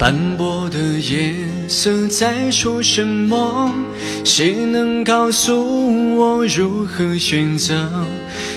[0.00, 1.34] 斑驳的夜
[1.68, 3.70] 色在说什么？
[4.24, 7.86] 谁能告诉我如何选择？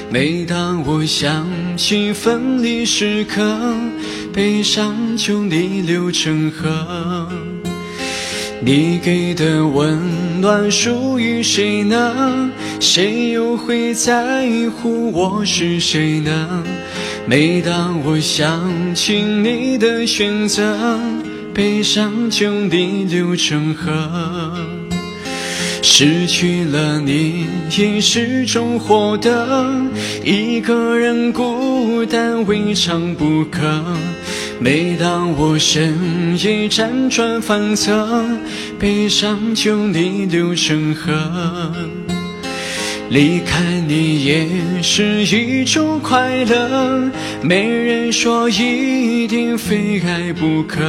[0.09, 1.45] 每当我想
[1.75, 3.43] 起分离时刻，
[4.31, 7.27] 悲伤就逆流成河。
[8.61, 9.99] 你给的温
[10.39, 12.49] 暖属于谁呢？
[12.79, 16.63] 谁又会在乎我是谁呢？
[17.25, 20.97] 每当我想起你的选择。
[21.53, 24.67] 悲伤就逆流成河，
[25.83, 27.45] 失去了你
[27.77, 29.69] 也是种获得。
[30.23, 33.83] 一个人孤单未尝不可。
[34.59, 38.25] 每当我深夜辗转反侧，
[38.79, 41.71] 悲伤就逆流成河。
[43.09, 44.47] 离开你也
[44.81, 47.11] 是一种快乐，
[47.43, 50.81] 没人说一定非爱不可。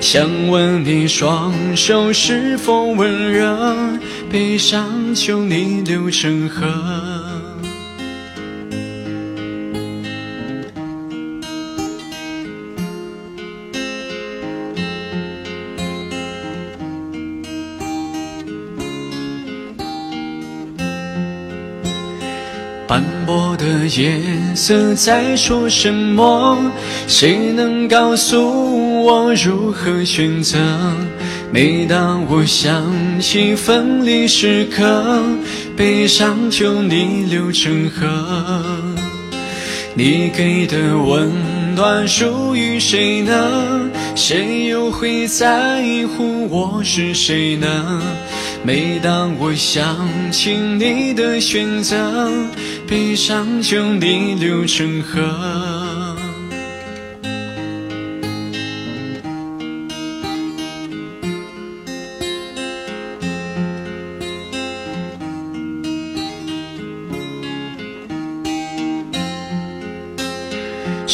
[0.00, 3.76] 想问你双手是否温热，
[4.30, 7.25] 悲伤就逆流成河。
[22.86, 23.66] 斑驳的
[24.00, 24.20] 夜
[24.54, 26.70] 色在说什么？
[27.08, 30.56] 谁能告诉我如何选择？
[31.50, 32.84] 每当我想
[33.20, 35.24] 起分离时刻，
[35.76, 38.06] 悲伤就逆流成河。
[39.94, 41.32] 你给的温
[41.74, 43.85] 暖属于谁呢？
[44.16, 45.84] 谁又会在
[46.16, 48.02] 乎我是谁呢？
[48.64, 52.32] 每当我想起你的选择。
[52.88, 56.05] 悲伤就逆流成河，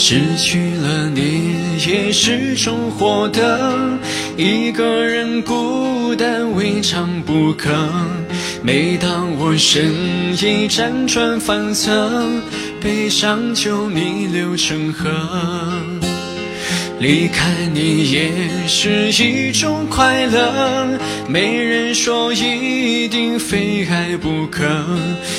[0.04, 1.54] 失去了你
[1.86, 3.96] 也是种获得，
[4.36, 7.70] 一个人孤单未尝不可。
[8.64, 9.94] 每当我深
[10.42, 12.20] 夜辗转反侧，
[12.80, 15.08] 悲伤就逆流成河。
[16.98, 18.32] 离开你也
[18.66, 20.98] 是一种快乐，
[21.28, 24.64] 没人说一定非爱不可。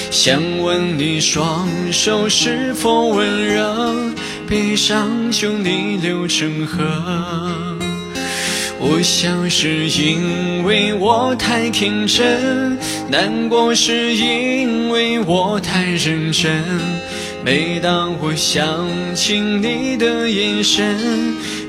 [0.10, 3.96] 想问你双手是否温热，
[4.48, 6.84] 悲伤就逆流成河。
[8.80, 12.78] 我想是因为我太天真，
[13.10, 16.64] 难过是因为我太认真。
[17.46, 20.98] 每当我想起你的眼神，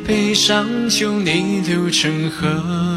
[0.06, 2.93] 悲伤就逆流成河。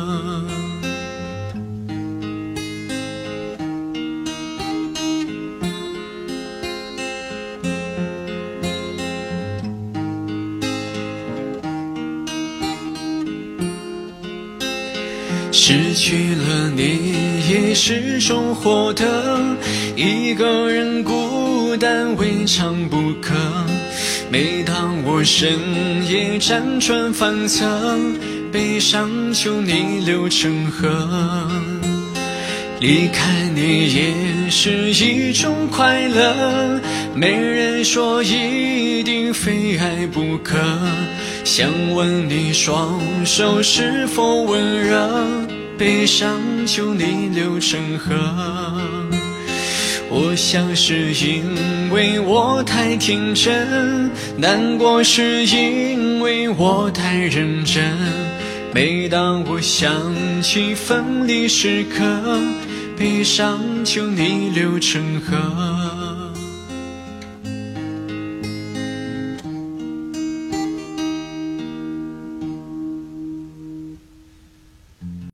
[15.60, 17.16] 失去了你
[17.50, 19.58] 也是种获得，
[19.96, 23.34] 一个人孤单未尝不可。
[24.30, 25.58] 每当我深
[26.08, 27.66] 夜辗转反侧，
[28.52, 30.88] 悲伤就逆流成河。
[32.80, 36.80] 离开你也是一种快乐，
[37.20, 40.56] 没人说一定非爱不可。
[41.44, 45.10] 想问你双手是否温热，
[45.80, 48.14] 悲伤就逆流成河。
[50.12, 57.98] 我想是因为我太天真，难过是因为我太认真。
[58.72, 59.92] 每当我想
[60.44, 62.06] 起分离时刻，
[62.96, 65.87] 悲伤就逆流成河。